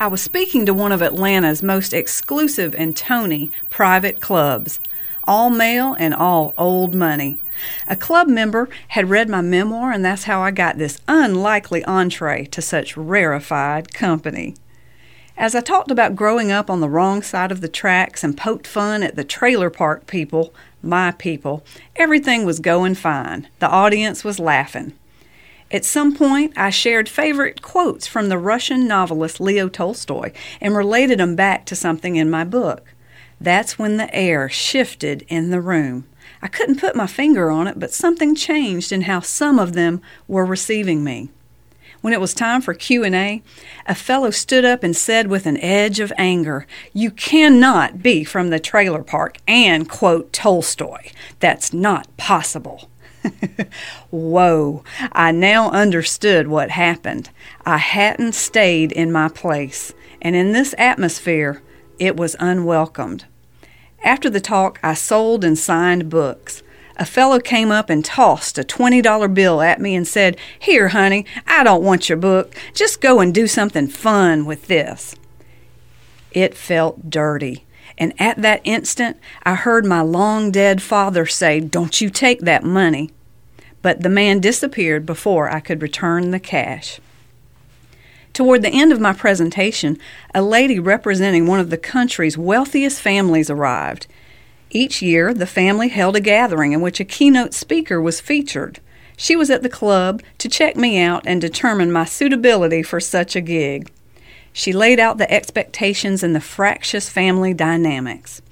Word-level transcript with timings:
I 0.00 0.06
was 0.06 0.22
speaking 0.22 0.64
to 0.66 0.72
one 0.72 0.92
of 0.92 1.02
Atlanta's 1.02 1.60
most 1.60 1.92
exclusive 1.92 2.72
and 2.76 2.96
Tony 2.96 3.50
private 3.68 4.20
clubs, 4.20 4.78
all 5.24 5.50
male 5.50 5.96
and 5.98 6.14
all 6.14 6.54
old 6.56 6.94
money. 6.94 7.40
A 7.88 7.96
club 7.96 8.28
member 8.28 8.68
had 8.88 9.10
read 9.10 9.28
my 9.28 9.40
memoir, 9.40 9.90
and 9.90 10.04
that's 10.04 10.24
how 10.24 10.40
I 10.40 10.52
got 10.52 10.78
this 10.78 11.00
unlikely 11.08 11.84
entree 11.84 12.44
to 12.46 12.62
such 12.62 12.96
rarefied 12.96 13.92
company. 13.92 14.54
As 15.36 15.56
I 15.56 15.60
talked 15.60 15.90
about 15.90 16.14
growing 16.14 16.52
up 16.52 16.70
on 16.70 16.80
the 16.80 16.88
wrong 16.88 17.20
side 17.20 17.50
of 17.50 17.60
the 17.60 17.66
tracks 17.66 18.22
and 18.22 18.36
poked 18.36 18.68
fun 18.68 19.02
at 19.02 19.16
the 19.16 19.24
trailer 19.24 19.68
park 19.68 20.06
people, 20.06 20.54
my 20.80 21.10
people, 21.10 21.64
everything 21.96 22.46
was 22.46 22.60
going 22.60 22.94
fine. 22.94 23.48
The 23.58 23.68
audience 23.68 24.22
was 24.22 24.38
laughing. 24.38 24.92
At 25.70 25.84
some 25.84 26.14
point, 26.14 26.54
I 26.56 26.70
shared 26.70 27.10
favorite 27.10 27.60
quotes 27.60 28.06
from 28.06 28.30
the 28.30 28.38
Russian 28.38 28.88
novelist 28.88 29.38
Leo 29.38 29.68
Tolstoy 29.68 30.32
and 30.62 30.74
related 30.74 31.18
them 31.20 31.36
back 31.36 31.66
to 31.66 31.76
something 31.76 32.16
in 32.16 32.30
my 32.30 32.44
book. 32.44 32.94
That's 33.38 33.78
when 33.78 33.98
the 33.98 34.12
air 34.14 34.48
shifted 34.48 35.26
in 35.28 35.50
the 35.50 35.60
room. 35.60 36.06
I 36.40 36.48
couldn't 36.48 36.80
put 36.80 36.96
my 36.96 37.06
finger 37.06 37.50
on 37.50 37.66
it, 37.66 37.78
but 37.78 37.92
something 37.92 38.34
changed 38.34 38.92
in 38.92 39.02
how 39.02 39.20
some 39.20 39.58
of 39.58 39.74
them 39.74 40.00
were 40.26 40.46
receiving 40.46 41.04
me. 41.04 41.28
When 42.00 42.12
it 42.12 42.20
was 42.20 42.32
time 42.32 42.62
for 42.62 42.74
Q&A, 42.74 43.42
a 43.86 43.94
fellow 43.94 44.30
stood 44.30 44.64
up 44.64 44.82
and 44.82 44.96
said 44.96 45.26
with 45.26 45.46
an 45.46 45.58
edge 45.58 46.00
of 46.00 46.12
anger, 46.16 46.66
"You 46.94 47.10
cannot 47.10 48.02
be 48.02 48.24
from 48.24 48.50
the 48.50 48.60
trailer 48.60 49.02
park 49.02 49.38
and 49.46 49.88
quote 49.88 50.32
Tolstoy. 50.32 51.10
That's 51.40 51.72
not 51.72 52.16
possible." 52.16 52.88
Whoa, 54.10 54.84
I 55.12 55.32
now 55.32 55.70
understood 55.70 56.48
what 56.48 56.70
happened. 56.70 57.30
I 57.64 57.78
hadn't 57.78 58.34
stayed 58.34 58.92
in 58.92 59.12
my 59.12 59.28
place, 59.28 59.92
and 60.22 60.34
in 60.34 60.52
this 60.52 60.74
atmosphere, 60.78 61.62
it 61.98 62.16
was 62.16 62.36
unwelcomed. 62.38 63.24
After 64.04 64.30
the 64.30 64.40
talk, 64.40 64.78
I 64.82 64.94
sold 64.94 65.44
and 65.44 65.58
signed 65.58 66.08
books. 66.08 66.62
A 66.96 67.04
fellow 67.04 67.38
came 67.38 67.70
up 67.70 67.90
and 67.90 68.04
tossed 68.04 68.58
a 68.58 68.64
$20 68.64 69.32
bill 69.32 69.60
at 69.60 69.80
me 69.80 69.94
and 69.94 70.06
said, 70.06 70.36
Here, 70.58 70.88
honey, 70.88 71.26
I 71.46 71.62
don't 71.62 71.84
want 71.84 72.08
your 72.08 72.18
book. 72.18 72.54
Just 72.74 73.00
go 73.00 73.20
and 73.20 73.32
do 73.32 73.46
something 73.46 73.86
fun 73.86 74.46
with 74.46 74.66
this. 74.66 75.14
It 76.32 76.56
felt 76.56 77.08
dirty. 77.08 77.64
And 77.98 78.14
at 78.18 78.40
that 78.40 78.60
instant, 78.64 79.18
I 79.42 79.56
heard 79.56 79.84
my 79.84 80.00
long 80.00 80.50
dead 80.52 80.80
father 80.80 81.26
say, 81.26 81.60
Don't 81.60 82.00
you 82.00 82.08
take 82.08 82.40
that 82.40 82.62
money. 82.62 83.10
But 83.82 84.02
the 84.02 84.08
man 84.08 84.40
disappeared 84.40 85.04
before 85.04 85.50
I 85.50 85.60
could 85.60 85.82
return 85.82 86.30
the 86.30 86.40
cash. 86.40 87.00
Toward 88.32 88.62
the 88.62 88.70
end 88.70 88.92
of 88.92 89.00
my 89.00 89.12
presentation, 89.12 89.98
a 90.32 90.42
lady 90.42 90.78
representing 90.78 91.46
one 91.46 91.58
of 91.58 91.70
the 91.70 91.76
country's 91.76 92.38
wealthiest 92.38 93.00
families 93.00 93.50
arrived. 93.50 94.06
Each 94.70 95.02
year, 95.02 95.34
the 95.34 95.46
family 95.46 95.88
held 95.88 96.14
a 96.14 96.20
gathering 96.20 96.72
in 96.72 96.80
which 96.80 97.00
a 97.00 97.04
keynote 97.04 97.52
speaker 97.52 98.00
was 98.00 98.20
featured. 98.20 98.78
She 99.16 99.34
was 99.34 99.50
at 99.50 99.64
the 99.64 99.68
club 99.68 100.22
to 100.38 100.48
check 100.48 100.76
me 100.76 101.00
out 101.00 101.24
and 101.26 101.40
determine 101.40 101.90
my 101.90 102.04
suitability 102.04 102.84
for 102.84 103.00
such 103.00 103.34
a 103.34 103.40
gig. 103.40 103.90
She 104.52 104.72
laid 104.72 104.98
out 104.98 105.18
the 105.18 105.30
expectations 105.30 106.22
and 106.22 106.34
the 106.34 106.40
fractious 106.40 107.08
family 107.08 107.54
dynamics. 107.54 108.42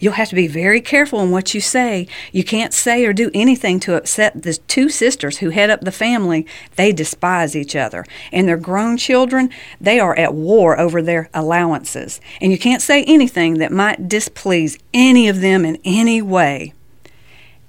You'll 0.00 0.14
have 0.14 0.28
to 0.30 0.34
be 0.34 0.46
very 0.46 0.80
careful 0.80 1.20
in 1.20 1.30
what 1.30 1.54
you 1.54 1.60
say. 1.60 2.06
You 2.32 2.44
can't 2.44 2.74
say 2.74 3.04
or 3.04 3.12
do 3.12 3.30
anything 3.34 3.80
to 3.80 3.96
upset 3.96 4.42
the 4.42 4.54
two 4.54 4.88
sisters 4.88 5.38
who 5.38 5.50
head 5.50 5.70
up 5.70 5.82
the 5.82 5.92
family. 5.92 6.46
They 6.76 6.92
despise 6.92 7.56
each 7.56 7.76
other. 7.76 8.04
And 8.32 8.48
their 8.48 8.56
grown 8.56 8.96
children, 8.96 9.50
they 9.80 9.98
are 9.98 10.16
at 10.18 10.34
war 10.34 10.78
over 10.78 11.00
their 11.00 11.30
allowances. 11.32 12.20
And 12.40 12.52
you 12.52 12.58
can't 12.58 12.82
say 12.82 13.04
anything 13.04 13.54
that 13.58 13.72
might 13.72 14.08
displease 14.08 14.78
any 14.92 15.28
of 15.28 15.40
them 15.40 15.64
in 15.64 15.78
any 15.84 16.20
way. 16.20 16.72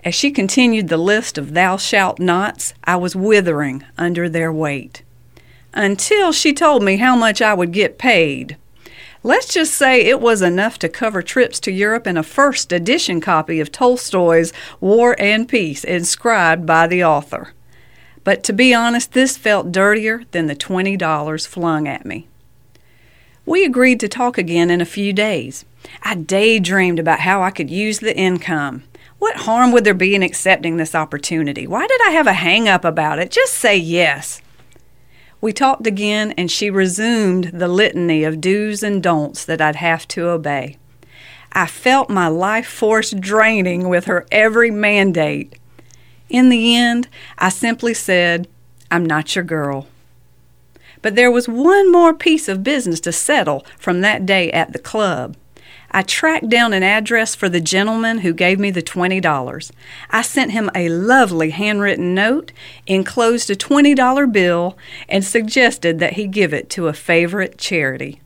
As 0.03 0.16
she 0.16 0.31
continued 0.31 0.88
the 0.88 0.97
list 0.97 1.38
of 1.38 1.53
thou 1.53 1.78
shalt 1.78 2.20
nots, 2.20 2.74
I 2.84 2.96
was 2.96 3.16
withering 3.16 3.84
under 3.97 4.30
their 4.30 4.53
weight. 4.53 5.03
Until 5.73 6.31
she 6.31 6.53
told 6.53 6.83
me 6.83 6.97
how 6.97 7.16
much 7.16 7.41
I 7.41 7.53
would 7.53 7.72
get 7.72 7.97
paid. 7.97 8.57
Let's 9.23 9.53
just 9.53 9.73
say 9.73 10.01
it 10.01 10.22
was 10.22 10.41
enough 10.41 10.79
to 10.79 10.89
cover 10.89 11.22
trips 11.22 11.59
to 11.61 11.72
Europe 11.72 12.07
and 12.07 12.17
a 12.17 12.23
first 12.23 12.72
edition 12.72 13.19
copy 13.19 13.59
of 13.59 13.72
Tolstoy's 13.72 14.53
War 14.79 15.16
and 15.19 15.50
Peace, 15.50 15.83
inscribed 15.83 16.66
by 16.66 16.88
the 16.88 17.03
author. 17.03 17.53
But 18.23 18.44
to 18.44 18.53
be 18.53 18.73
honest, 18.73 19.13
this 19.13 19.35
felt 19.38 19.72
dirtier 19.72 20.23
than 20.31 20.47
the 20.47 20.55
$20 20.55 21.47
flung 21.47 21.88
at 21.88 22.05
me. 22.05 22.28
We 23.45 23.63
agreed 23.63 23.99
to 24.01 24.07
talk 24.07 24.38
again 24.38 24.69
in 24.69 24.81
a 24.81 24.85
few 24.85 25.13
days. 25.13 25.66
I 26.03 26.16
daydreamed 26.16 26.99
about 26.99 27.22
how 27.22 27.41
I 27.41 27.51
could 27.51 27.69
use 27.69 27.99
the 27.99 28.16
income. 28.16 28.84
What 29.19 29.38
harm 29.38 29.72
would 29.72 29.84
there 29.84 29.94
be 29.94 30.13
in 30.13 30.23
accepting 30.23 30.78
this 30.78 30.94
opportunity? 30.94 31.66
Why 31.66 31.88
did 31.88 32.01
I 32.05 32.11
have 32.11 32.28
a 32.28 32.34
hang 32.34 32.67
up 32.67 32.85
about 32.85 33.19
it? 33.19 33.31
Just 33.31 33.53
say 33.53 33.75
yes. 33.78 34.41
We 35.40 35.53
talked 35.53 35.86
again, 35.86 36.34
and 36.38 36.50
she 36.50 36.70
resumed 36.70 37.52
the 37.53 37.68
litany 37.68 38.24
of 38.24 38.42
do's 38.42 38.81
and 38.81 39.03
don'ts 39.03 39.46
that 39.46 39.62
I'd 39.62 39.75
have 39.75 40.08
to 40.09 40.30
obey. 40.30 40.78
I 41.53 41.68
felt 41.68 42.09
my 42.09 42.28
life 42.28 42.68
force 42.68 43.12
draining 43.12 43.88
with 43.88 44.06
her 44.06 44.26
every 44.31 44.72
mandate. 44.72 45.58
In 46.30 46.50
the 46.50 46.76
end, 46.76 47.08
I 47.38 47.50
simply 47.50 47.94
said, 47.94 48.47
I'm 48.92 49.06
not 49.06 49.36
your 49.36 49.44
girl. 49.46 49.88
But 51.02 51.16
there 51.16 51.31
was 51.31 51.47
one 51.47 51.92
more 51.92 52.14
piece 52.14 52.47
of 52.47 52.64
business 52.64 53.00
to 53.02 53.12
settle 53.12 53.66
from 53.78 54.02
that 54.02 54.26
day 54.26 54.52
at 54.52 54.74
the 54.74 54.80
club. 54.80 55.38
I 55.92 56.02
tracked 56.02 56.50
down 56.50 56.74
an 56.74 56.84
address 56.84 57.34
for 57.34 57.50
the 57.50 57.62
gentleman 57.62 58.20
who 58.20 58.34
gave 58.34 58.59
me 58.59 58.72
the 58.72 58.81
$20. 58.81 59.72
I 60.09 60.22
sent 60.22 60.52
him 60.52 60.70
a 60.75 60.90
lovely 60.90 61.52
handwritten 61.52 62.14
note, 62.14 62.52
enclosed 62.86 63.50
a 63.50 63.56
$20 63.56 64.31
bill, 64.31 64.78
and 65.08 65.24
suggested 65.24 66.00
that 66.00 66.14
he 66.14 66.28
give 66.28 66.53
it 66.53 66.70
to 66.72 66.88
a 66.88 66.94
favorite 66.94 67.58
charity. 67.58 68.22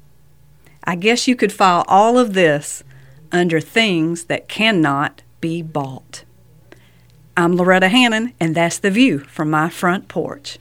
I 0.84 0.96
guess 0.96 1.28
you 1.28 1.36
could 1.36 1.54
file 1.54 1.86
all 1.88 2.18
of 2.18 2.34
this 2.34 2.84
under 3.32 3.60
things 3.60 4.26
that 4.26 4.48
cannot 4.48 5.22
be 5.40 5.62
bought. 5.62 6.24
I'm 7.38 7.56
Lauretta 7.56 7.90
Hannon, 7.90 8.34
and 8.40 8.56
that's 8.56 8.80
the 8.80 8.92
view 8.92 9.20
from 9.20 9.50
my 9.50 9.70
front 9.70 10.08
porch. 10.08 10.58